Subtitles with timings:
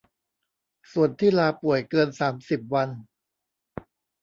[0.91, 2.89] ส่วนที่ลาป่วยเกิน สามสิบ วัน